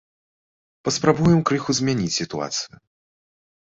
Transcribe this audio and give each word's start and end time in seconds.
Паспрабуем 0.87 1.45
крыху 1.51 1.71
змяніць 1.83 2.17
сітуацыю. 2.19 2.75